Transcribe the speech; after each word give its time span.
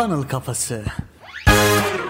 Funnel 0.00 0.22
Kafası. 0.28 0.84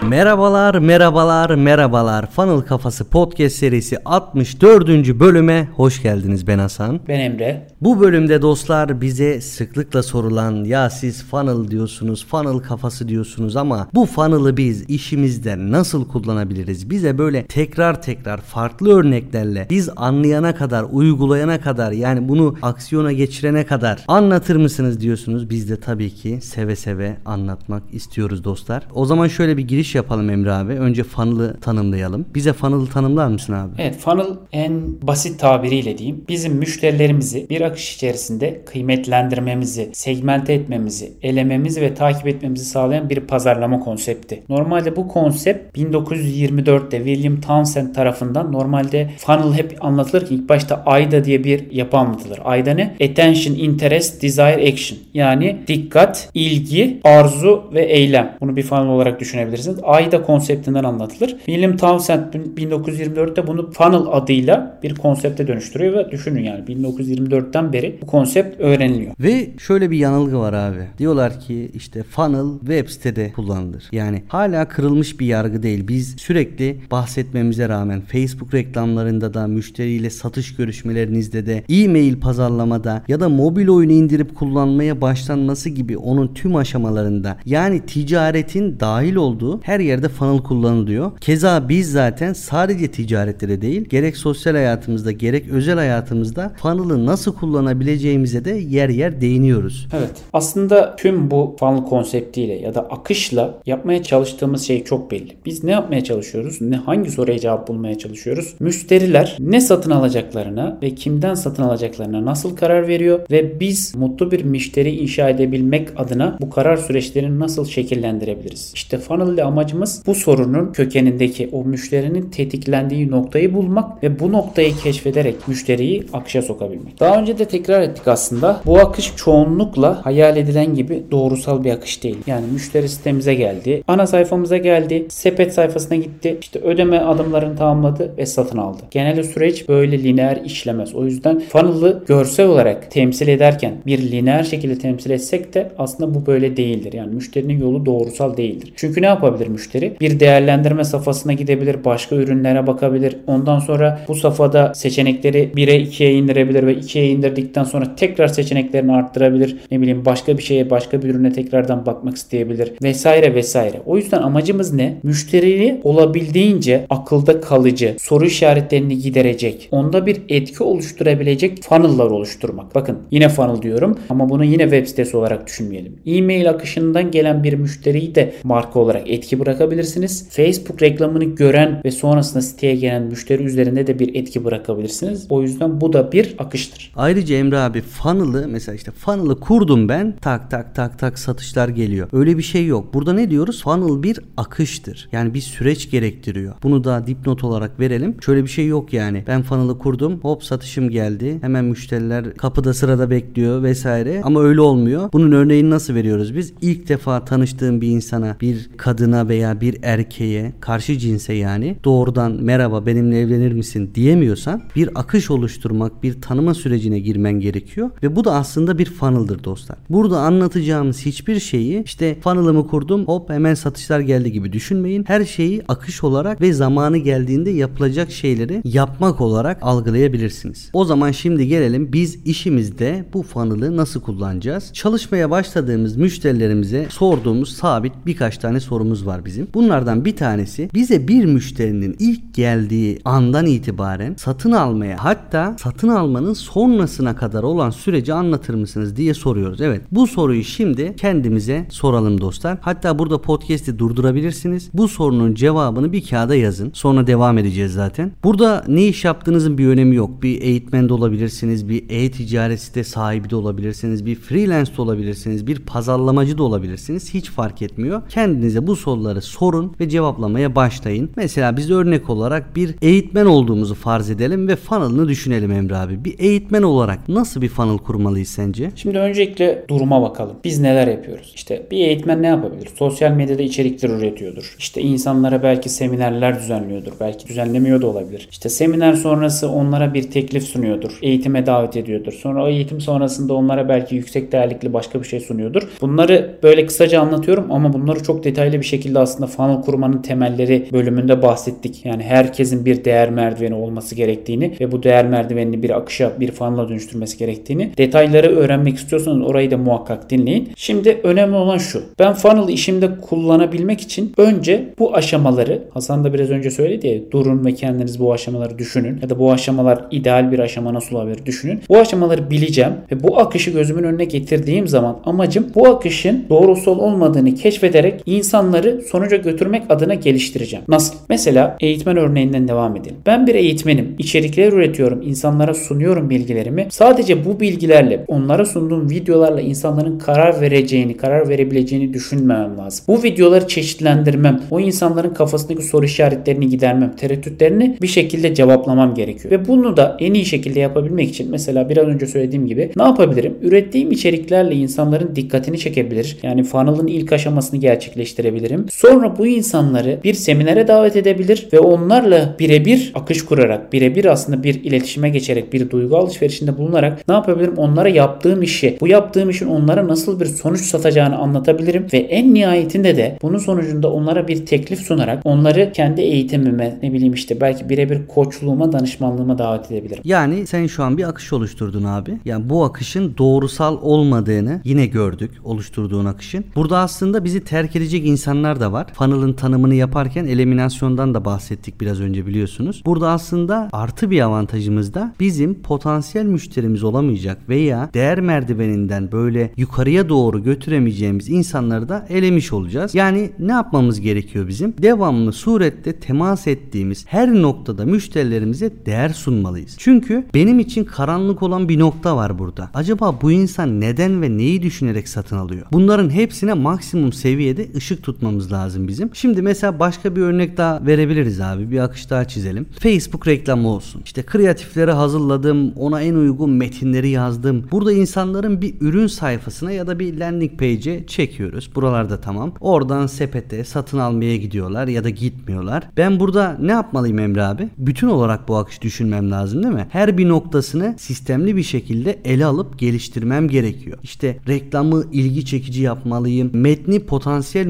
Merhabalar, 0.07 0.75
merhabalar, 0.75 1.55
merhabalar. 1.55 2.31
Funnel 2.31 2.61
Kafası 2.61 3.09
Podcast 3.09 3.55
serisi 3.55 4.03
64. 4.05 4.87
bölüme 5.19 5.67
hoş 5.75 6.01
geldiniz 6.01 6.47
ben 6.47 6.59
Hasan. 6.59 6.99
Ben 7.07 7.19
Emre. 7.19 7.67
Bu 7.81 7.99
bölümde 7.99 8.41
dostlar 8.41 9.01
bize 9.01 9.41
sıklıkla 9.41 10.03
sorulan 10.03 10.63
ya 10.63 10.89
siz 10.89 11.23
funnel 11.23 11.71
diyorsunuz, 11.71 12.25
funnel 12.25 12.59
kafası 12.59 13.07
diyorsunuz 13.07 13.55
ama 13.55 13.87
bu 13.93 14.05
funnel'ı 14.05 14.57
biz 14.57 14.89
işimizde 14.89 15.71
nasıl 15.71 16.07
kullanabiliriz? 16.07 16.89
Bize 16.89 17.17
böyle 17.17 17.45
tekrar 17.45 18.01
tekrar 18.01 18.41
farklı 18.41 18.99
örneklerle 18.99 19.67
biz 19.69 19.89
anlayana 19.95 20.55
kadar, 20.55 20.85
uygulayana 20.91 21.61
kadar 21.61 21.91
yani 21.91 22.29
bunu 22.29 22.55
aksiyona 22.61 23.11
geçirene 23.11 23.65
kadar 23.65 24.03
anlatır 24.07 24.55
mısınız 24.55 25.01
diyorsunuz. 25.01 25.49
Biz 25.49 25.69
de 25.69 25.79
tabii 25.79 26.09
ki 26.09 26.39
seve 26.41 26.75
seve 26.75 27.17
anlatmak 27.25 27.83
istiyoruz 27.91 28.43
dostlar. 28.43 28.87
O 28.93 29.05
zaman 29.05 29.27
şöyle 29.27 29.57
bir 29.57 29.67
giriş 29.67 29.90
yapalım 29.95 30.29
Emre 30.29 30.51
abi. 30.51 30.73
Önce 30.73 31.03
funnel'ı 31.03 31.59
tanımlayalım. 31.59 32.25
Bize 32.35 32.53
funnel'ı 32.53 32.87
tanımlar 32.87 33.27
mısın 33.27 33.53
abi? 33.53 33.71
Evet 33.77 33.97
funnel 33.97 34.27
en 34.51 35.01
basit 35.01 35.39
tabiriyle 35.39 35.97
diyeyim. 35.97 36.25
Bizim 36.29 36.53
müşterilerimizi 36.53 37.49
bir 37.49 37.61
akış 37.61 37.95
içerisinde 37.95 38.61
kıymetlendirmemizi, 38.65 39.89
segmente 39.93 40.53
etmemizi, 40.53 41.13
elememizi 41.21 41.81
ve 41.81 41.93
takip 41.93 42.27
etmemizi 42.27 42.65
sağlayan 42.65 43.09
bir 43.09 43.19
pazarlama 43.19 43.79
konsepti. 43.79 44.43
Normalde 44.49 44.95
bu 44.95 45.07
konsept 45.07 45.77
1924'te 45.77 46.97
William 46.97 47.41
Townsend 47.41 47.95
tarafından 47.95 48.51
normalde 48.51 49.09
funnel 49.17 49.53
hep 49.53 49.85
anlatılır 49.85 50.25
ki 50.25 50.35
ilk 50.35 50.49
başta 50.49 50.83
AIDA 50.85 51.25
diye 51.25 51.43
bir 51.43 51.71
yapı 51.71 51.97
anlatılır. 51.97 52.39
AIDA 52.43 52.73
ne? 52.73 52.95
Attention, 53.03 53.55
Interest, 53.55 54.21
Desire, 54.21 54.71
Action. 54.71 54.99
Yani 55.13 55.57
dikkat, 55.67 56.29
ilgi, 56.33 56.99
arzu 57.03 57.63
ve 57.73 57.85
eylem. 57.85 58.37
Bunu 58.41 58.55
bir 58.55 58.63
funnel 58.63 58.87
olarak 58.87 59.19
düşünebilirsiniz. 59.19 59.80
AIDA 59.83 60.23
konseptinden 60.23 60.83
anlatılır. 60.83 61.29
William 61.45 61.77
Townsend 61.77 62.33
1924'te 62.33 63.47
bunu 63.47 63.71
funnel 63.71 64.01
adıyla 64.11 64.79
bir 64.83 64.95
konsepte 64.95 65.47
dönüştürüyor 65.47 65.93
ve 65.93 66.11
düşünün 66.11 66.43
yani 66.43 66.63
1924'ten 66.65 67.73
beri 67.73 67.97
bu 68.01 68.05
konsept 68.05 68.61
öğreniliyor. 68.61 69.13
Ve 69.19 69.49
şöyle 69.57 69.91
bir 69.91 69.97
yanılgı 69.97 70.39
var 70.39 70.53
abi. 70.53 70.87
Diyorlar 70.97 71.39
ki 71.39 71.71
işte 71.73 72.03
funnel 72.03 72.59
web 72.59 72.87
sitede 72.89 73.31
kullanılır. 73.31 73.83
Yani 73.91 74.23
hala 74.27 74.67
kırılmış 74.67 75.19
bir 75.19 75.25
yargı 75.25 75.63
değil. 75.63 75.87
Biz 75.87 76.15
sürekli 76.17 76.77
bahsetmemize 76.91 77.69
rağmen 77.69 78.01
Facebook 78.01 78.53
reklamlarında 78.53 79.33
da 79.33 79.47
müşteriyle 79.47 80.09
satış 80.09 80.55
görüşmelerinizde 80.55 81.45
de 81.45 81.63
e-mail 81.69 82.19
pazarlamada 82.19 83.03
ya 83.07 83.19
da 83.19 83.29
mobil 83.29 83.67
oyunu 83.67 83.91
indirip 83.91 84.35
kullanmaya 84.35 85.01
başlanması 85.01 85.69
gibi 85.69 85.97
onun 85.97 86.33
tüm 86.33 86.55
aşamalarında 86.55 87.37
yani 87.45 87.85
ticaretin 87.85 88.79
dahil 88.79 89.15
olduğu 89.15 89.61
her 89.71 89.79
yerde 89.79 90.09
funnel 90.09 90.43
kullanılıyor. 90.43 91.11
Keza 91.19 91.69
biz 91.69 91.91
zaten 91.91 92.33
sadece 92.33 92.91
ticaretlere 92.91 93.61
değil 93.61 93.85
gerek 93.85 94.17
sosyal 94.17 94.53
hayatımızda 94.53 95.11
gerek 95.11 95.49
özel 95.51 95.75
hayatımızda 95.75 96.51
funnel'ı 96.61 97.05
nasıl 97.05 97.35
kullanabileceğimize 97.35 98.45
de 98.45 98.51
yer 98.51 98.89
yer 98.89 99.21
değiniyoruz. 99.21 99.87
Evet. 99.97 100.11
Aslında 100.33 100.95
tüm 100.95 101.31
bu 101.31 101.55
funnel 101.59 101.85
konseptiyle 101.85 102.53
ya 102.53 102.75
da 102.75 102.81
akışla 102.81 103.59
yapmaya 103.65 104.03
çalıştığımız 104.03 104.61
şey 104.67 104.83
çok 104.83 105.11
belli. 105.11 105.33
Biz 105.45 105.63
ne 105.63 105.71
yapmaya 105.71 106.03
çalışıyoruz? 106.03 106.61
Ne 106.61 106.75
hangi 106.75 107.11
soruya 107.11 107.39
cevap 107.39 107.67
bulmaya 107.67 107.97
çalışıyoruz? 107.97 108.55
Müşteriler 108.59 109.37
ne 109.39 109.61
satın 109.61 109.91
alacaklarına 109.91 110.77
ve 110.81 110.95
kimden 110.95 111.33
satın 111.33 111.63
alacaklarına 111.63 112.25
nasıl 112.25 112.55
karar 112.55 112.87
veriyor 112.87 113.19
ve 113.31 113.59
biz 113.59 113.95
mutlu 113.95 114.31
bir 114.31 114.43
müşteri 114.43 114.95
inşa 114.95 115.29
edebilmek 115.29 115.89
adına 115.95 116.37
bu 116.41 116.49
karar 116.49 116.77
süreçlerini 116.77 117.39
nasıl 117.39 117.65
şekillendirebiliriz? 117.65 118.71
İşte 118.75 118.97
funnel 118.97 119.33
ile 119.33 119.43
amacımız 119.61 120.03
bu 120.05 120.15
sorunun 120.15 120.71
kökenindeki 120.73 121.49
o 121.51 121.63
müşterinin 121.63 122.29
tetiklendiği 122.29 123.11
noktayı 123.11 123.53
bulmak 123.53 124.03
ve 124.03 124.19
bu 124.19 124.31
noktayı 124.31 124.73
keşfederek 124.83 125.47
müşteriyi 125.47 126.03
akışa 126.13 126.41
sokabilmek. 126.41 126.99
Daha 126.99 127.19
önce 127.19 127.39
de 127.39 127.45
tekrar 127.45 127.81
ettik 127.81 128.07
aslında. 128.07 128.61
Bu 128.65 128.79
akış 128.79 129.15
çoğunlukla 129.15 130.05
hayal 130.05 130.37
edilen 130.37 130.75
gibi 130.75 131.03
doğrusal 131.11 131.63
bir 131.63 131.71
akış 131.71 132.03
değil. 132.03 132.17
Yani 132.27 132.45
müşteri 132.53 132.89
sitemize 132.89 133.33
geldi. 133.33 133.83
Ana 133.87 134.07
sayfamıza 134.07 134.57
geldi. 134.57 135.05
Sepet 135.09 135.53
sayfasına 135.53 135.97
gitti. 135.97 136.37
İşte 136.41 136.59
ödeme 136.59 136.99
adımlarını 136.99 137.57
tamamladı 137.57 138.13
ve 138.17 138.25
satın 138.25 138.57
aldı. 138.57 138.81
Genelde 138.91 139.23
süreç 139.23 139.69
böyle 139.69 140.03
lineer 140.03 140.41
işlemez. 140.45 140.95
O 140.95 141.05
yüzden 141.05 141.39
funnel'ı 141.39 142.03
görsel 142.07 142.47
olarak 142.47 142.91
temsil 142.91 143.27
ederken 143.27 143.73
bir 143.85 144.11
lineer 144.11 144.43
şekilde 144.43 144.77
temsil 144.77 145.11
etsek 145.11 145.53
de 145.53 145.71
aslında 145.77 146.15
bu 146.15 146.25
böyle 146.25 146.57
değildir. 146.57 146.93
Yani 146.93 147.15
müşterinin 147.15 147.59
yolu 147.59 147.85
doğrusal 147.85 148.37
değildir. 148.37 148.73
Çünkü 148.75 149.01
ne 149.01 149.05
yapabilir 149.05 149.40
müşteri? 149.47 149.97
Bir 150.01 150.19
değerlendirme 150.19 150.83
safhasına 150.83 151.33
gidebilir. 151.33 151.85
Başka 151.85 152.15
ürünlere 152.15 152.67
bakabilir. 152.67 153.17
Ondan 153.27 153.59
sonra 153.59 153.99
bu 154.07 154.15
safhada 154.15 154.73
seçenekleri 154.73 155.51
1'e 155.55 155.81
2'ye 155.83 156.13
indirebilir 156.13 156.67
ve 156.67 156.73
2'ye 156.73 157.09
indirdikten 157.09 157.63
sonra 157.63 157.95
tekrar 157.95 158.27
seçeneklerini 158.27 158.93
arttırabilir. 158.93 159.57
Ne 159.71 159.81
bileyim 159.81 160.05
başka 160.05 160.37
bir 160.37 160.43
şeye 160.43 160.69
başka 160.69 161.01
bir 161.01 161.09
ürüne 161.09 161.33
tekrardan 161.33 161.85
bakmak 161.85 162.15
isteyebilir 162.15 162.73
vesaire 162.83 163.35
vesaire. 163.35 163.81
O 163.85 163.97
yüzden 163.97 164.21
amacımız 164.21 164.73
ne? 164.73 164.97
Müşteriyi 165.03 165.81
olabildiğince 165.83 166.85
akılda 166.89 167.41
kalıcı, 167.41 167.95
soru 167.99 168.25
işaretlerini 168.25 168.97
giderecek, 168.97 169.69
onda 169.71 170.05
bir 170.05 170.21
etki 170.29 170.63
oluşturabilecek 170.63 171.63
funnel'lar 171.63 172.11
oluşturmak. 172.11 172.75
Bakın 172.75 172.97
yine 173.11 173.29
funnel 173.29 173.61
diyorum 173.61 173.99
ama 174.09 174.29
bunu 174.29 174.45
yine 174.45 174.63
web 174.63 174.85
sitesi 174.85 175.17
olarak 175.17 175.47
düşünmeyelim. 175.47 175.95
E-mail 176.05 176.49
akışından 176.49 177.11
gelen 177.11 177.43
bir 177.43 177.53
müşteriyi 177.53 178.15
de 178.15 178.33
marka 178.43 178.79
olarak 178.79 179.09
etki 179.09 179.30
bırakabilirsiniz. 179.39 180.29
Facebook 180.29 180.81
reklamını 180.81 181.23
gören 181.23 181.81
ve 181.85 181.91
sonrasında 181.91 182.41
siteye 182.41 182.75
gelen 182.75 183.03
müşteri 183.03 183.43
üzerinde 183.43 183.87
de 183.87 183.99
bir 183.99 184.15
etki 184.15 184.45
bırakabilirsiniz. 184.45 185.25
O 185.29 185.41
yüzden 185.41 185.81
bu 185.81 185.93
da 185.93 186.11
bir 186.11 186.35
akıştır. 186.39 186.91
Ayrıca 186.95 187.35
Emre 187.35 187.57
abi 187.57 187.81
funnel'ı 187.81 188.47
mesela 188.47 188.75
işte 188.75 188.91
funnel'ı 188.91 189.39
kurdum 189.39 189.89
ben 189.89 190.15
tak 190.21 190.51
tak 190.51 190.75
tak 190.75 190.99
tak 190.99 191.19
satışlar 191.19 191.69
geliyor. 191.69 192.07
Öyle 192.13 192.37
bir 192.37 192.43
şey 192.43 192.65
yok. 192.65 192.93
Burada 192.93 193.13
ne 193.13 193.29
diyoruz? 193.29 193.63
Funnel 193.63 194.03
bir 194.03 194.19
akıştır. 194.37 195.09
Yani 195.11 195.33
bir 195.33 195.41
süreç 195.41 195.91
gerektiriyor. 195.91 196.55
Bunu 196.63 196.83
da 196.83 197.07
dipnot 197.07 197.43
olarak 197.43 197.79
verelim. 197.79 198.15
Şöyle 198.21 198.43
bir 198.43 198.49
şey 198.49 198.67
yok 198.67 198.93
yani. 198.93 199.23
Ben 199.27 199.41
funnel'ı 199.41 199.77
kurdum. 199.77 200.19
Hop 200.21 200.43
satışım 200.43 200.89
geldi. 200.89 201.37
Hemen 201.41 201.65
müşteriler 201.65 202.33
kapıda 202.33 202.73
sırada 202.73 203.09
bekliyor 203.09 203.63
vesaire. 203.63 204.21
Ama 204.23 204.41
öyle 204.41 204.61
olmuyor. 204.61 205.09
Bunun 205.13 205.31
örneğini 205.31 205.69
nasıl 205.69 205.95
veriyoruz 205.95 206.35
biz? 206.35 206.53
İlk 206.61 206.89
defa 206.89 207.25
tanıştığım 207.25 207.81
bir 207.81 207.87
insana, 207.87 208.37
bir 208.41 208.69
kadına 208.77 209.20
veya 209.29 209.61
bir 209.61 209.77
erkeğe, 209.83 210.53
karşı 210.59 210.97
cinse 210.97 211.33
yani 211.33 211.77
doğrudan 211.83 212.31
merhaba 212.31 212.85
benimle 212.85 213.19
evlenir 213.19 213.51
misin 213.51 213.91
diyemiyorsan 213.95 214.61
bir 214.75 214.89
akış 214.95 215.31
oluşturmak, 215.31 216.03
bir 216.03 216.21
tanıma 216.21 216.53
sürecine 216.53 216.99
girmen 216.99 217.33
gerekiyor 217.33 217.89
ve 218.03 218.15
bu 218.15 218.25
da 218.25 218.33
aslında 218.33 218.77
bir 218.77 218.85
funnel'dır 218.85 219.43
dostlar. 219.43 219.77
Burada 219.89 220.19
anlatacağımız 220.19 221.05
hiçbir 221.05 221.39
şeyi 221.39 221.83
işte 221.83 222.17
funnel'ımı 222.23 222.67
kurdum 222.67 223.05
hop 223.05 223.29
hemen 223.29 223.53
satışlar 223.53 223.99
geldi 223.99 224.31
gibi 224.31 224.53
düşünmeyin. 224.53 225.03
Her 225.07 225.25
şeyi 225.25 225.61
akış 225.67 226.03
olarak 226.03 226.41
ve 226.41 226.53
zamanı 226.53 226.97
geldiğinde 226.97 227.49
yapılacak 227.49 228.11
şeyleri 228.11 228.61
yapmak 228.63 229.21
olarak 229.21 229.57
algılayabilirsiniz. 229.61 230.69
O 230.73 230.85
zaman 230.85 231.11
şimdi 231.11 231.47
gelelim 231.47 231.93
biz 231.93 232.19
işimizde 232.25 233.05
bu 233.13 233.23
funnel'ı 233.23 233.77
nasıl 233.77 234.01
kullanacağız? 234.01 234.73
Çalışmaya 234.73 235.29
başladığımız 235.29 235.97
müşterilerimize 235.97 236.87
sorduğumuz 236.89 237.53
sabit 237.53 237.93
birkaç 238.05 238.37
tane 238.37 238.59
sorumuz 238.59 239.05
var 239.05 239.10
bizim. 239.25 239.47
Bunlardan 239.53 240.05
bir 240.05 240.15
tanesi 240.15 240.69
bize 240.73 241.07
bir 241.07 241.25
müşterinin 241.25 241.95
ilk 241.99 242.33
geldiği 242.33 242.99
andan 243.05 243.45
itibaren 243.45 244.15
satın 244.17 244.51
almaya 244.51 245.03
hatta 245.03 245.55
satın 245.59 245.87
almanın 245.87 246.33
sonrasına 246.33 247.15
kadar 247.15 247.43
olan 247.43 247.69
süreci 247.69 248.13
anlatır 248.13 248.53
mısınız 248.53 248.95
diye 248.95 249.13
soruyoruz. 249.13 249.61
Evet 249.61 249.81
bu 249.91 250.07
soruyu 250.07 250.43
şimdi 250.43 250.95
kendimize 250.95 251.65
soralım 251.69 252.21
dostlar. 252.21 252.57
Hatta 252.61 252.99
burada 252.99 253.21
podcast'i 253.21 253.79
durdurabilirsiniz. 253.79 254.69
Bu 254.73 254.87
sorunun 254.87 255.33
cevabını 255.35 255.91
bir 255.91 256.05
kağıda 256.05 256.35
yazın. 256.35 256.71
Sonra 256.73 257.07
devam 257.07 257.37
edeceğiz 257.37 257.73
zaten. 257.73 258.11
Burada 258.23 258.63
ne 258.67 258.87
iş 258.87 259.05
yaptığınızın 259.05 259.57
bir 259.57 259.67
önemi 259.67 259.95
yok. 259.95 260.23
Bir 260.23 260.41
eğitmen 260.41 260.89
de 260.89 260.93
olabilirsiniz. 260.93 261.69
Bir 261.69 261.83
e-ticaret 261.89 262.61
site 262.61 262.83
sahibi 262.83 263.29
de 263.29 263.35
olabilirsiniz. 263.35 264.05
Bir 264.05 264.15
freelance 264.15 264.77
de 264.77 264.81
olabilirsiniz. 264.81 265.47
Bir 265.47 265.59
pazarlamacı 265.59 266.37
da 266.37 266.43
olabilirsiniz. 266.43 267.13
Hiç 267.13 267.29
fark 267.29 267.61
etmiyor. 267.61 268.01
Kendinize 268.09 268.67
bu 268.67 268.75
soruları 268.75 269.00
soruları 269.01 269.21
sorun 269.21 269.75
ve 269.79 269.89
cevaplamaya 269.89 270.55
başlayın. 270.55 271.09
Mesela 271.15 271.57
biz 271.57 271.71
örnek 271.71 272.09
olarak 272.09 272.55
bir 272.55 272.75
eğitmen 272.81 273.25
olduğumuzu 273.25 273.75
farz 273.75 274.09
edelim 274.09 274.47
ve 274.47 274.55
funnel'ını 274.55 275.07
düşünelim 275.07 275.51
Emre 275.51 275.75
abi. 275.75 276.05
Bir 276.05 276.19
eğitmen 276.19 276.61
olarak 276.61 277.09
nasıl 277.09 277.41
bir 277.41 277.49
funnel 277.49 277.77
kurmalıyız 277.77 278.29
sence? 278.29 278.71
Şimdi 278.75 278.97
öncelikle 278.99 279.65
duruma 279.67 280.01
bakalım. 280.01 280.35
Biz 280.43 280.59
neler 280.59 280.87
yapıyoruz? 280.87 281.31
İşte 281.35 281.67
bir 281.71 281.77
eğitmen 281.77 282.21
ne 282.21 282.27
yapabilir? 282.27 282.69
Sosyal 282.75 283.11
medyada 283.11 283.41
içerikler 283.41 283.89
üretiyordur. 283.89 284.55
İşte 284.59 284.81
insanlara 284.81 285.43
belki 285.43 285.69
seminerler 285.69 286.39
düzenliyordur. 286.39 286.91
Belki 286.99 287.27
düzenlemiyor 287.27 287.81
da 287.81 287.87
olabilir. 287.87 288.27
İşte 288.31 288.49
seminer 288.49 288.93
sonrası 288.93 289.49
onlara 289.49 289.93
bir 289.93 290.11
teklif 290.11 290.43
sunuyordur. 290.43 290.91
Eğitime 291.01 291.45
davet 291.45 291.77
ediyordur. 291.77 292.13
Sonra 292.13 292.43
o 292.43 292.47
eğitim 292.47 292.81
sonrasında 292.81 293.33
onlara 293.33 293.69
belki 293.69 293.95
yüksek 293.95 294.31
değerlikli 294.31 294.73
başka 294.73 295.01
bir 295.01 295.07
şey 295.07 295.19
sunuyordur. 295.19 295.63
Bunları 295.81 296.39
böyle 296.43 296.65
kısaca 296.65 297.01
anlatıyorum 297.01 297.51
ama 297.51 297.73
bunları 297.73 298.03
çok 298.03 298.23
detaylı 298.23 298.57
bir 298.59 298.65
şekilde 298.65 298.90
aslında 298.99 299.27
funnel 299.27 299.61
kurmanın 299.61 300.01
temelleri 300.01 300.67
bölümünde 300.73 301.21
bahsettik. 301.21 301.85
Yani 301.85 302.03
herkesin 302.03 302.65
bir 302.65 302.85
değer 302.85 303.09
merdiveni 303.09 303.55
olması 303.55 303.95
gerektiğini 303.95 304.53
ve 304.59 304.71
bu 304.71 304.83
değer 304.83 305.07
merdivenini 305.07 305.63
bir 305.63 305.69
akışa, 305.69 306.19
bir 306.19 306.31
funnel'a 306.31 306.69
dönüştürmesi 306.69 307.17
gerektiğini. 307.17 307.71
Detayları 307.77 308.27
öğrenmek 308.35 308.75
istiyorsanız 308.75 309.27
orayı 309.27 309.51
da 309.51 309.57
muhakkak 309.57 310.09
dinleyin. 310.09 310.49
Şimdi 310.55 310.99
önemli 311.03 311.35
olan 311.35 311.57
şu. 311.57 311.83
Ben 311.99 312.13
funnel 312.13 312.49
işimde 312.49 312.97
kullanabilmek 313.01 313.81
için 313.81 314.13
önce 314.17 314.73
bu 314.79 314.95
aşamaları 314.95 315.63
Hasan 315.73 316.03
da 316.03 316.13
biraz 316.13 316.29
önce 316.29 316.51
söyledi 316.51 316.87
ya 316.87 317.11
durun 317.11 317.45
ve 317.45 317.53
kendiniz 317.53 317.99
bu 317.99 318.13
aşamaları 318.13 318.57
düşünün 318.57 318.99
ya 319.01 319.09
da 319.09 319.19
bu 319.19 319.31
aşamalar 319.31 319.85
ideal 319.91 320.31
bir 320.31 320.39
aşama 320.39 320.73
nasıl 320.73 320.95
olabilir 320.95 321.25
düşünün. 321.25 321.61
Bu 321.69 321.77
aşamaları 321.77 322.31
bileceğim 322.31 322.73
ve 322.91 323.03
bu 323.03 323.19
akışı 323.19 323.51
gözümün 323.51 323.83
önüne 323.83 324.05
getirdiğim 324.05 324.67
zaman 324.67 324.99
amacım 325.05 325.47
bu 325.55 325.67
akışın 325.67 326.25
doğrusal 326.29 326.79
olmadığını 326.79 327.35
keşfederek 327.35 328.01
insanları 328.05 328.80
sonuca 328.89 329.17
götürmek 329.17 329.63
adına 329.69 329.93
geliştireceğim. 329.93 330.65
Nasıl? 330.67 330.95
Mesela 331.09 331.57
eğitmen 331.59 331.97
örneğinden 331.97 332.47
devam 332.47 332.75
edelim. 332.75 332.95
Ben 333.05 333.27
bir 333.27 333.35
eğitmenim. 333.35 333.95
İçerikler 333.99 334.53
üretiyorum. 334.53 335.01
insanlara 335.01 335.53
sunuyorum 335.53 336.09
bilgilerimi. 336.09 336.67
Sadece 336.69 337.25
bu 337.25 337.39
bilgilerle 337.39 338.05
onlara 338.07 338.45
sunduğum 338.45 338.89
videolarla 338.89 339.41
insanların 339.41 339.99
karar 339.99 340.41
vereceğini, 340.41 340.97
karar 340.97 341.29
verebileceğini 341.29 341.93
düşünmemem 341.93 342.57
lazım. 342.57 342.85
Bu 342.87 343.03
videoları 343.03 343.47
çeşitlendirmem. 343.47 344.41
O 344.51 344.59
insanların 344.59 345.13
kafasındaki 345.13 345.61
soru 345.61 345.85
işaretlerini 345.85 346.49
gidermem. 346.49 346.95
Tereddütlerini 346.95 347.77
bir 347.81 347.87
şekilde 347.87 348.35
cevaplamam 348.35 348.95
gerekiyor. 348.95 349.31
Ve 349.31 349.47
bunu 349.47 349.77
da 349.77 349.97
en 349.99 350.13
iyi 350.13 350.25
şekilde 350.25 350.59
yapabilmek 350.59 351.09
için 351.09 351.31
mesela 351.31 351.69
biraz 351.69 351.87
önce 351.87 352.05
söylediğim 352.07 352.47
gibi 352.47 352.71
ne 352.75 352.83
yapabilirim? 352.83 353.37
Ürettiğim 353.41 353.91
içeriklerle 353.91 354.55
insanların 354.55 355.15
dikkatini 355.15 355.59
çekebilir. 355.59 356.17
Yani 356.23 356.43
funnel'ın 356.43 356.87
ilk 356.87 357.13
aşamasını 357.13 357.59
gerçekleştirebilirim. 357.59 358.65
Sonra 358.71 359.17
bu 359.17 359.27
insanları 359.27 359.99
bir 360.03 360.13
seminere 360.13 360.67
davet 360.67 360.95
edebilir 360.95 361.47
ve 361.53 361.59
onlarla 361.59 362.35
birebir 362.39 362.91
akış 362.95 363.25
kurarak, 363.25 363.73
birebir 363.73 364.05
aslında 364.05 364.43
bir 364.43 364.63
iletişime 364.63 365.09
geçerek, 365.09 365.53
bir 365.53 365.69
duygu 365.69 365.97
alışverişinde 365.97 366.57
bulunarak 366.57 367.07
ne 367.07 367.13
yapabilirim? 367.13 367.53
Onlara 367.57 367.89
yaptığım 367.89 368.41
işi, 368.41 368.77
bu 368.81 368.87
yaptığım 368.87 369.29
işin 369.29 369.47
onlara 369.47 369.87
nasıl 369.87 370.19
bir 370.19 370.25
sonuç 370.25 370.61
satacağını 370.61 371.17
anlatabilirim 371.17 371.87
ve 371.93 371.97
en 371.97 372.33
nihayetinde 372.33 372.97
de 372.97 373.17
bunun 373.21 373.37
sonucunda 373.37 373.93
onlara 373.93 374.27
bir 374.27 374.45
teklif 374.45 374.79
sunarak 374.79 375.21
onları 375.25 375.71
kendi 375.71 376.01
eğitimime 376.01 376.79
ne 376.83 376.93
bileyim 376.93 377.13
işte 377.13 377.41
belki 377.41 377.69
birebir 377.69 378.07
koçluğuma, 378.07 378.71
danışmanlığıma 378.71 379.37
davet 379.37 379.71
edebilirim. 379.71 380.01
Yani 380.03 380.47
sen 380.47 380.67
şu 380.67 380.83
an 380.83 380.97
bir 380.97 381.09
akış 381.09 381.33
oluşturdun 381.33 381.83
abi. 381.83 382.11
Yani 382.25 382.49
bu 382.49 382.63
akışın 382.63 383.15
doğrusal 383.17 383.77
olmadığını 383.81 384.61
yine 384.63 384.85
gördük 384.85 385.31
oluşturduğun 385.43 386.05
akışın. 386.05 386.45
Burada 386.55 386.77
aslında 386.77 387.23
bizi 387.23 387.43
terk 387.43 387.75
edecek 387.75 388.07
insanlar 388.07 388.50
da 388.59 388.71
var. 388.71 388.87
Funnel'ın 388.93 389.33
tanımını 389.33 389.75
yaparken 389.75 390.25
eliminasyondan 390.25 391.13
da 391.13 391.25
bahsettik 391.25 391.81
biraz 391.81 392.01
önce 392.01 392.25
biliyorsunuz. 392.25 392.83
Burada 392.85 393.09
aslında 393.09 393.69
artı 393.71 394.11
bir 394.11 394.21
avantajımız 394.21 394.93
da 394.93 395.13
bizim 395.19 395.61
potansiyel 395.61 396.25
müşterimiz 396.25 396.83
olamayacak 396.83 397.49
veya 397.49 397.89
değer 397.93 398.21
merdiveninden 398.21 399.11
böyle 399.11 399.53
yukarıya 399.57 400.09
doğru 400.09 400.43
götüremeyeceğimiz 400.43 401.29
insanları 401.29 401.89
da 401.89 402.05
elemiş 402.09 402.53
olacağız. 402.53 402.95
Yani 402.95 403.31
ne 403.39 403.51
yapmamız 403.51 404.01
gerekiyor 404.01 404.47
bizim? 404.47 404.73
Devamlı 404.81 405.33
surette 405.33 405.93
temas 405.93 406.47
ettiğimiz 406.47 407.05
her 407.07 407.33
noktada 407.33 407.85
müşterilerimize 407.85 408.71
değer 408.85 409.09
sunmalıyız. 409.09 409.75
Çünkü 409.77 410.25
benim 410.33 410.59
için 410.59 410.83
karanlık 410.83 411.43
olan 411.43 411.69
bir 411.69 411.79
nokta 411.79 412.15
var 412.15 412.39
burada. 412.39 412.69
Acaba 412.73 413.21
bu 413.21 413.31
insan 413.31 413.81
neden 413.81 414.21
ve 414.21 414.37
neyi 414.37 414.61
düşünerek 414.61 415.07
satın 415.07 415.37
alıyor? 415.37 415.65
Bunların 415.71 416.09
hepsine 416.09 416.53
maksimum 416.53 417.13
seviyede 417.13 417.67
ışık 417.75 418.03
tutmamız 418.03 418.40
lazım 418.51 418.87
bizim. 418.87 419.15
Şimdi 419.15 419.41
mesela 419.41 419.79
başka 419.79 420.15
bir 420.15 420.21
örnek 420.21 420.57
daha 420.57 420.85
verebiliriz 420.85 421.41
abi. 421.41 421.71
Bir 421.71 421.79
akış 421.79 422.09
daha 422.09 422.25
çizelim. 422.25 422.65
Facebook 422.79 423.27
reklamı 423.27 423.67
olsun. 423.67 424.01
İşte 424.05 424.23
kreatifleri 424.23 424.91
hazırladım. 424.91 425.73
Ona 425.75 426.01
en 426.01 426.15
uygun 426.15 426.49
metinleri 426.49 427.09
yazdım. 427.09 427.67
Burada 427.71 427.91
insanların 427.93 428.61
bir 428.61 428.73
ürün 428.81 429.07
sayfasına 429.07 429.71
ya 429.71 429.87
da 429.87 429.99
bir 429.99 430.19
landing 430.19 430.59
page'e 430.59 431.07
çekiyoruz. 431.07 431.69
Buralarda 431.75 432.21
tamam. 432.21 432.53
Oradan 432.59 433.07
sepete 433.07 433.63
satın 433.63 433.97
almaya 433.97 434.37
gidiyorlar 434.37 434.87
ya 434.87 435.03
da 435.03 435.09
gitmiyorlar. 435.09 435.83
Ben 435.97 436.19
burada 436.19 436.57
ne 436.61 436.71
yapmalıyım 436.71 437.19
Emre 437.19 437.43
abi? 437.43 437.69
Bütün 437.77 438.07
olarak 438.07 438.47
bu 438.47 438.55
akış 438.55 438.81
düşünmem 438.81 439.31
lazım 439.31 439.63
değil 439.63 439.73
mi? 439.73 439.87
Her 439.89 440.17
bir 440.17 440.29
noktasını 440.29 440.95
sistemli 440.97 441.55
bir 441.55 441.63
şekilde 441.63 442.19
ele 442.25 442.45
alıp 442.45 442.79
geliştirmem 442.79 443.47
gerekiyor. 443.47 443.97
İşte 444.03 444.37
reklamı 444.47 445.03
ilgi 445.11 445.45
çekici 445.45 445.81
yapmalıyım. 445.81 446.51
Metni 446.53 447.05
potansiyel 447.05 447.67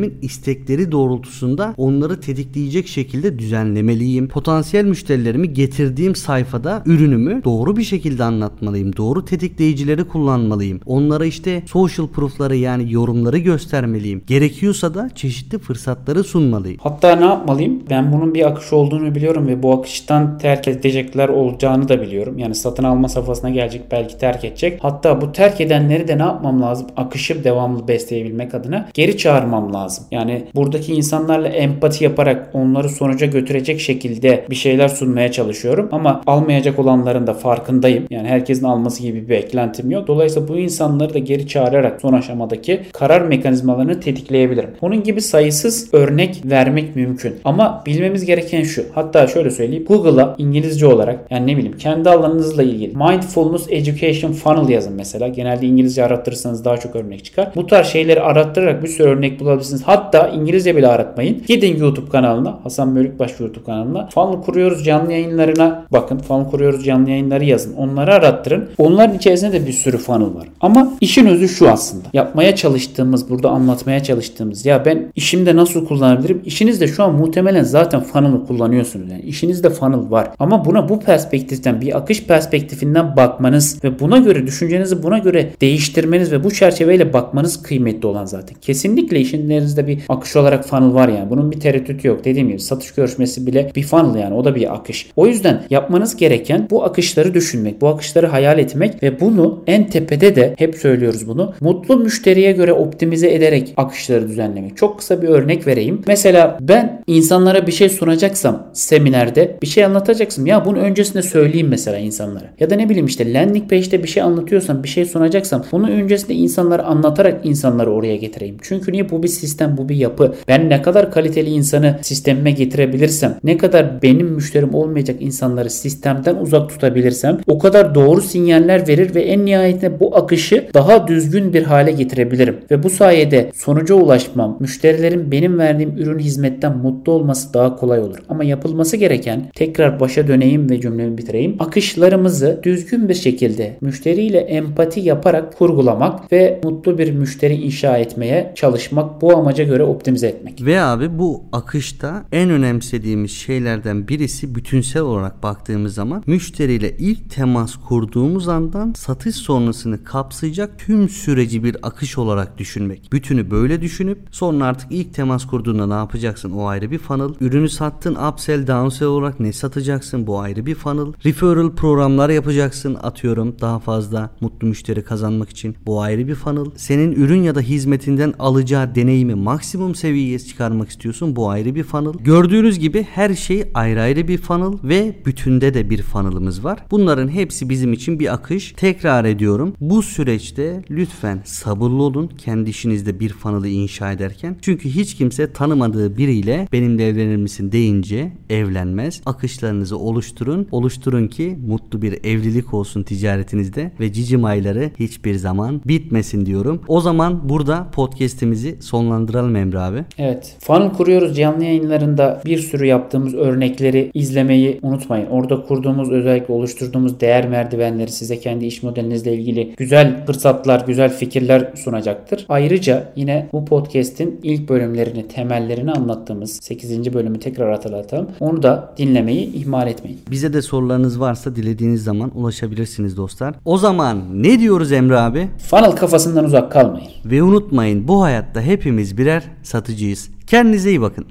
müşterilerimin 0.00 0.18
istekleri 0.22 0.92
doğrultusunda 0.92 1.74
onları 1.76 2.20
tetikleyecek 2.20 2.88
şekilde 2.88 3.38
düzenlemeliyim. 3.38 4.28
Potansiyel 4.28 4.84
müşterilerimi 4.84 5.52
getirdiğim 5.52 6.14
sayfada 6.14 6.82
ürünümü 6.86 7.44
doğru 7.44 7.76
bir 7.76 7.82
şekilde 7.82 8.24
anlatmalıyım. 8.24 8.96
Doğru 8.96 9.24
tetikleyicileri 9.24 10.04
kullanmalıyım. 10.04 10.80
Onlara 10.86 11.24
işte 11.24 11.62
social 11.66 12.06
proof'ları 12.06 12.56
yani 12.56 12.92
yorumları 12.92 13.38
göstermeliyim. 13.38 14.22
Gerekiyorsa 14.26 14.94
da 14.94 15.10
çeşitli 15.14 15.58
fırsatları 15.58 16.24
sunmalıyım. 16.24 16.78
Hatta 16.82 17.16
ne 17.16 17.24
yapmalıyım? 17.24 17.82
Ben 17.90 18.12
bunun 18.12 18.34
bir 18.34 18.46
akış 18.46 18.72
olduğunu 18.72 19.14
biliyorum 19.14 19.46
ve 19.46 19.62
bu 19.62 19.72
akıştan 19.72 20.38
terk 20.38 20.68
edecekler 20.68 21.28
olacağını 21.28 21.88
da 21.88 22.02
biliyorum. 22.02 22.38
Yani 22.38 22.54
satın 22.54 22.84
alma 22.84 23.08
safhasına 23.08 23.50
gelecek 23.50 23.82
belki 23.90 24.18
terk 24.18 24.44
edecek. 24.44 24.78
Hatta 24.82 25.20
bu 25.20 25.32
terk 25.32 25.60
edenleri 25.60 26.08
de 26.08 26.18
ne 26.18 26.22
yapmam 26.22 26.62
lazım? 26.62 26.86
Akışı 26.96 27.44
devamlı 27.44 27.88
besleyebilmek 27.88 28.54
adına 28.54 28.88
geri 28.94 29.16
çağırmam 29.16 29.74
lazım. 29.74 29.89
Yani 30.10 30.44
buradaki 30.54 30.94
insanlarla 30.94 31.48
empati 31.48 32.04
yaparak 32.04 32.50
onları 32.52 32.88
sonuca 32.88 33.26
götürecek 33.26 33.80
şekilde 33.80 34.44
bir 34.50 34.54
şeyler 34.54 34.88
sunmaya 34.88 35.32
çalışıyorum. 35.32 35.88
Ama 35.92 36.22
almayacak 36.26 36.78
olanların 36.78 37.26
da 37.26 37.34
farkındayım. 37.34 38.06
Yani 38.10 38.28
herkesin 38.28 38.64
alması 38.64 39.02
gibi 39.02 39.22
bir 39.22 39.28
beklentim 39.28 39.90
yok. 39.90 40.06
Dolayısıyla 40.06 40.48
bu 40.48 40.56
insanları 40.56 41.14
da 41.14 41.18
geri 41.18 41.48
çağırarak 41.48 42.00
son 42.00 42.12
aşamadaki 42.12 42.80
karar 42.92 43.20
mekanizmalarını 43.20 44.00
tetikleyebilirim. 44.00 44.70
Bunun 44.82 45.02
gibi 45.02 45.20
sayısız 45.20 45.94
örnek 45.94 46.42
vermek 46.44 46.96
mümkün. 46.96 47.34
Ama 47.44 47.82
bilmemiz 47.86 48.24
gereken 48.24 48.62
şu. 48.62 48.84
Hatta 48.94 49.26
şöyle 49.26 49.50
söyleyeyim. 49.50 49.84
Google'a 49.88 50.34
İngilizce 50.38 50.86
olarak 50.86 51.18
yani 51.30 51.46
ne 51.46 51.56
bileyim 51.56 51.76
kendi 51.78 52.10
alanınızla 52.10 52.62
ilgili 52.62 52.96
Mindfulness 52.96 53.66
Education 53.70 54.32
Funnel 54.32 54.68
yazın 54.68 54.92
mesela. 54.92 55.28
Genelde 55.28 55.66
İngilizce 55.66 56.04
arattırırsanız 56.04 56.64
daha 56.64 56.76
çok 56.76 56.96
örnek 56.96 57.24
çıkar. 57.24 57.52
Bu 57.56 57.66
tarz 57.66 57.86
şeyleri 57.86 58.20
arattırarak 58.20 58.82
bir 58.82 58.88
sürü 58.88 59.08
örnek 59.08 59.40
bulabilirsiniz. 59.40 59.79
Hatta 59.82 60.28
İngilizce 60.28 60.76
bile 60.76 60.88
aratmayın. 60.88 61.42
Gidin 61.46 61.76
YouTube 61.76 62.10
kanalına. 62.10 62.58
Hasan 62.62 62.96
Bölükbaş 62.96 63.40
YouTube 63.40 63.64
kanalına. 63.64 64.08
Funnel 64.14 64.42
kuruyoruz 64.42 64.84
canlı 64.84 65.12
yayınlarına 65.12 65.84
bakın. 65.92 66.18
Funnel 66.18 66.50
kuruyoruz 66.50 66.84
canlı 66.84 67.10
yayınları 67.10 67.44
yazın. 67.44 67.74
Onları 67.74 68.14
arattırın. 68.14 68.68
Onların 68.78 69.16
içerisinde 69.16 69.52
de 69.52 69.66
bir 69.66 69.72
sürü 69.72 69.98
funnel 69.98 70.34
var. 70.34 70.48
Ama 70.60 70.92
işin 71.00 71.26
özü 71.26 71.48
şu 71.48 71.70
aslında. 71.70 72.04
Yapmaya 72.12 72.56
çalıştığımız, 72.56 73.30
burada 73.30 73.48
anlatmaya 73.50 74.02
çalıştığımız 74.02 74.66
ya 74.66 74.84
ben 74.84 75.12
işimde 75.16 75.56
nasıl 75.56 75.86
kullanabilirim? 75.86 76.42
İşinizde 76.44 76.88
şu 76.88 77.02
an 77.02 77.14
muhtemelen 77.14 77.62
zaten 77.62 78.00
funnel'ı 78.00 78.46
kullanıyorsunuz. 78.46 79.10
Yani 79.10 79.22
işinizde 79.22 79.70
funnel 79.70 80.10
var. 80.10 80.28
Ama 80.38 80.64
buna 80.64 80.88
bu 80.88 81.00
perspektiften 81.00 81.80
bir 81.80 81.96
akış 81.96 82.24
perspektifinden 82.24 83.16
bakmanız 83.16 83.84
ve 83.84 84.00
buna 84.00 84.18
göre 84.18 84.46
düşüncenizi 84.46 85.02
buna 85.02 85.18
göre 85.18 85.50
değiştirmeniz 85.60 86.32
ve 86.32 86.44
bu 86.44 86.50
çerçeveyle 86.50 87.12
bakmanız 87.12 87.62
kıymetli 87.62 88.06
olan 88.06 88.24
zaten. 88.24 88.56
Kesinlikle 88.60 89.20
işinlerinizde 89.20 89.69
bir 89.76 89.98
akış 90.08 90.36
olarak 90.36 90.64
funnel 90.64 90.94
var 90.94 91.08
yani. 91.08 91.30
Bunun 91.30 91.50
bir 91.50 91.60
tereddütü 91.60 92.08
yok. 92.08 92.24
Dediğim 92.24 92.48
gibi 92.48 92.60
satış 92.60 92.90
görüşmesi 92.94 93.46
bile 93.46 93.70
bir 93.76 93.82
funnel 93.82 94.20
yani. 94.20 94.34
O 94.34 94.44
da 94.44 94.54
bir 94.54 94.74
akış. 94.74 95.10
O 95.16 95.26
yüzden 95.26 95.62
yapmanız 95.70 96.16
gereken 96.16 96.66
bu 96.70 96.84
akışları 96.84 97.34
düşünmek, 97.34 97.80
bu 97.80 97.88
akışları 97.88 98.26
hayal 98.26 98.58
etmek 98.58 99.02
ve 99.02 99.20
bunu 99.20 99.62
en 99.66 99.90
tepede 99.90 100.36
de 100.36 100.54
hep 100.58 100.74
söylüyoruz 100.74 101.28
bunu. 101.28 101.54
Mutlu 101.60 101.96
müşteriye 101.96 102.52
göre 102.52 102.72
optimize 102.72 103.34
ederek 103.34 103.74
akışları 103.76 104.28
düzenlemek. 104.28 104.76
Çok 104.76 104.98
kısa 104.98 105.22
bir 105.22 105.28
örnek 105.28 105.66
vereyim. 105.66 106.02
Mesela 106.06 106.58
ben 106.60 107.02
insanlara 107.06 107.66
bir 107.66 107.72
şey 107.72 107.88
sunacaksam 107.88 108.70
seminerde 108.72 109.58
bir 109.62 109.66
şey 109.66 109.84
anlatacaksam 109.84 110.46
ya 110.46 110.64
bunu 110.64 110.78
öncesinde 110.78 111.22
söyleyeyim 111.22 111.68
mesela 111.68 111.98
insanlara. 111.98 112.44
Ya 112.60 112.70
da 112.70 112.74
ne 112.74 112.88
bileyim 112.88 113.06
işte 113.06 113.32
landing 113.32 113.70
page'de 113.70 114.02
bir 114.02 114.08
şey 114.08 114.22
anlatıyorsam 114.22 114.82
bir 114.82 114.88
şey 114.88 115.04
sunacaksam 115.04 115.64
bunu 115.72 115.90
öncesinde 115.90 116.34
insanlara 116.34 116.82
anlatarak 116.82 117.46
insanları 117.46 117.92
oraya 117.92 118.16
getireyim. 118.16 118.56
Çünkü 118.62 118.92
niye 118.92 119.10
bu 119.10 119.22
bir 119.22 119.28
sistem 119.28 119.59
sistem, 119.60 119.76
bu 119.76 119.88
bir 119.88 119.96
yapı. 119.96 120.34
Ben 120.48 120.70
ne 120.70 120.82
kadar 120.82 121.12
kaliteli 121.12 121.50
insanı 121.50 121.98
sistemime 122.02 122.50
getirebilirsem, 122.50 123.36
ne 123.44 123.56
kadar 123.56 124.02
benim 124.02 124.26
müşterim 124.26 124.74
olmayacak 124.74 125.16
insanları 125.20 125.70
sistemden 125.70 126.36
uzak 126.36 126.68
tutabilirsem 126.68 127.38
o 127.46 127.58
kadar 127.58 127.94
doğru 127.94 128.20
sinyaller 128.20 128.88
verir 128.88 129.14
ve 129.14 129.22
en 129.22 129.44
nihayetinde 129.44 130.00
bu 130.00 130.16
akışı 130.16 130.68
daha 130.74 131.08
düzgün 131.08 131.52
bir 131.52 131.62
hale 131.62 131.92
getirebilirim. 131.92 132.56
Ve 132.70 132.82
bu 132.82 132.90
sayede 132.90 133.50
sonuca 133.54 133.94
ulaşmam, 133.94 134.56
müşterilerin 134.60 135.32
benim 135.32 135.58
verdiğim 135.58 135.96
ürün 135.98 136.18
hizmetten 136.18 136.78
mutlu 136.78 137.12
olması 137.12 137.54
daha 137.54 137.76
kolay 137.76 138.00
olur. 138.00 138.18
Ama 138.28 138.44
yapılması 138.44 138.96
gereken 138.96 139.42
tekrar 139.54 140.00
başa 140.00 140.28
döneyim 140.28 140.70
ve 140.70 140.80
cümlemi 140.80 141.18
bitireyim. 141.18 141.56
Akışlarımızı 141.58 142.60
düzgün 142.62 143.08
bir 143.08 143.14
şekilde 143.14 143.76
müşteriyle 143.80 144.38
empati 144.38 145.00
yaparak 145.00 145.58
kurgulamak 145.58 146.32
ve 146.32 146.60
mutlu 146.64 146.98
bir 146.98 147.12
müşteri 147.12 147.54
inşa 147.54 147.98
etmeye 147.98 148.52
çalışmak 148.54 149.20
bu 149.20 149.36
amaca 149.50 149.64
göre 149.64 149.82
optimize 149.82 150.26
etmek. 150.26 150.64
Ve 150.64 150.80
abi 150.80 151.18
bu 151.18 151.44
akışta 151.52 152.24
en 152.32 152.50
önemsediğimiz 152.50 153.30
şeylerden 153.30 154.08
birisi 154.08 154.54
bütünsel 154.54 155.02
olarak 155.02 155.42
baktığımız 155.42 155.94
zaman 155.94 156.22
müşteriyle 156.26 156.96
ilk 156.98 157.30
temas 157.30 157.76
kurduğumuz 157.76 158.48
andan 158.48 158.92
satış 158.96 159.36
sonrasını 159.36 160.04
kapsayacak 160.04 160.78
tüm 160.78 161.08
süreci 161.08 161.64
bir 161.64 161.76
akış 161.82 162.18
olarak 162.18 162.58
düşünmek. 162.58 163.12
Bütünü 163.12 163.50
böyle 163.50 163.82
düşünüp 163.82 164.18
sonra 164.30 164.64
artık 164.64 164.92
ilk 164.92 165.14
temas 165.14 165.46
kurduğunda 165.46 165.86
ne 165.86 165.94
yapacaksın? 165.94 166.50
O 166.50 166.66
ayrı 166.66 166.90
bir 166.90 166.98
funnel. 166.98 167.34
Ürünü 167.40 167.68
sattın 167.68 168.14
upsell 168.14 168.66
downsell 168.66 169.08
olarak 169.08 169.40
ne 169.40 169.52
satacaksın? 169.52 170.26
Bu 170.26 170.40
ayrı 170.40 170.66
bir 170.66 170.74
funnel. 170.74 171.12
Referral 171.24 171.70
programlar 171.70 172.30
yapacaksın 172.30 172.96
atıyorum 173.02 173.56
daha 173.60 173.78
fazla 173.78 174.30
mutlu 174.40 174.68
müşteri 174.68 175.04
kazanmak 175.04 175.50
için. 175.50 175.76
Bu 175.86 176.02
ayrı 176.02 176.28
bir 176.28 176.34
funnel. 176.34 176.70
Senin 176.76 177.12
ürün 177.12 177.42
ya 177.42 177.54
da 177.54 177.60
hizmetinden 177.60 178.34
alacağı 178.38 178.94
deneyimi 178.94 179.39
maksimum 179.40 179.94
seviyeye 179.94 180.38
çıkarmak 180.38 180.88
istiyorsun. 180.88 181.36
Bu 181.36 181.50
ayrı 181.50 181.74
bir 181.74 181.82
funnel. 181.82 182.12
Gördüğünüz 182.12 182.78
gibi 182.78 183.02
her 183.02 183.34
şey 183.34 183.64
ayrı 183.74 184.00
ayrı 184.00 184.28
bir 184.28 184.38
funnel 184.38 184.78
ve 184.84 185.16
bütünde 185.26 185.74
de 185.74 185.90
bir 185.90 186.02
funnel'ımız 186.02 186.64
var. 186.64 186.78
Bunların 186.90 187.28
hepsi 187.28 187.68
bizim 187.68 187.92
için 187.92 188.20
bir 188.20 188.34
akış. 188.34 188.72
Tekrar 188.76 189.24
ediyorum. 189.24 189.74
Bu 189.80 190.02
süreçte 190.02 190.82
lütfen 190.90 191.42
sabırlı 191.44 192.02
olun 192.02 192.30
kendi 192.38 192.70
işinizde 192.70 193.20
bir 193.20 193.32
funnel'ı 193.32 193.68
inşa 193.68 194.12
ederken. 194.12 194.56
Çünkü 194.62 194.88
hiç 194.88 195.16
kimse 195.16 195.52
tanımadığı 195.52 196.16
biriyle 196.16 196.68
benimle 196.72 197.08
evlenir 197.08 197.36
misin 197.36 197.72
deyince 197.72 198.32
evlenmez. 198.50 199.20
Akışlarınızı 199.26 199.98
oluşturun. 199.98 200.68
Oluşturun 200.70 201.28
ki 201.28 201.58
mutlu 201.66 202.02
bir 202.02 202.24
evlilik 202.24 202.74
olsun 202.74 203.02
ticaretinizde 203.02 203.92
ve 204.00 204.12
cicim 204.12 204.44
ayları 204.44 204.90
hiçbir 204.98 205.34
zaman 205.34 205.80
bitmesin 205.86 206.46
diyorum. 206.46 206.80
O 206.88 207.00
zaman 207.00 207.48
burada 207.48 207.90
podcast'imizi 207.90 208.76
sonlandıralım 209.20 209.56
Emre 209.56 209.78
abi. 209.78 210.04
Evet. 210.18 210.56
Funnel 210.60 210.92
kuruyoruz 210.92 211.36
canlı 211.36 211.64
yayınlarında 211.64 212.40
bir 212.44 212.58
sürü 212.58 212.86
yaptığımız 212.86 213.34
örnekleri 213.34 214.10
izlemeyi 214.14 214.78
unutmayın. 214.82 215.26
Orada 215.26 215.62
kurduğumuz 215.62 216.10
özellikle 216.12 216.54
oluşturduğumuz 216.54 217.20
değer 217.20 217.48
merdivenleri 217.48 218.10
size 218.10 218.40
kendi 218.40 218.66
iş 218.66 218.82
modelinizle 218.82 219.34
ilgili 219.34 219.74
güzel 219.76 220.26
fırsatlar, 220.26 220.86
güzel 220.86 221.10
fikirler 221.10 221.72
sunacaktır. 221.74 222.46
Ayrıca 222.48 223.12
yine 223.16 223.48
bu 223.52 223.64
podcast'in 223.64 224.40
ilk 224.42 224.68
bölümlerini, 224.68 225.28
temellerini 225.28 225.92
anlattığımız 225.92 226.58
8. 226.62 227.14
bölümü 227.14 227.38
tekrar 227.38 227.70
hatırlatalım. 227.70 228.28
Onu 228.40 228.62
da 228.62 228.94
dinlemeyi 228.98 229.52
ihmal 229.52 229.88
etmeyin. 229.88 230.20
Bize 230.30 230.52
de 230.52 230.62
sorularınız 230.62 231.20
varsa 231.20 231.56
dilediğiniz 231.56 232.04
zaman 232.04 232.30
ulaşabilirsiniz 232.34 233.16
dostlar. 233.16 233.54
O 233.64 233.78
zaman 233.78 234.42
ne 234.42 234.58
diyoruz 234.58 234.92
Emre 234.92 235.16
abi? 235.16 235.48
Funnel 235.70 235.92
kafasından 235.92 236.44
uzak 236.44 236.72
kalmayın. 236.72 237.10
Ve 237.24 237.42
unutmayın 237.42 238.08
bu 238.08 238.22
hayatta 238.22 238.60
hepimiz 238.60 239.09
birer 239.18 239.44
satıcıyız. 239.62 240.28
Kendinize 240.46 240.90
iyi 240.90 241.00
bakın. 241.00 241.26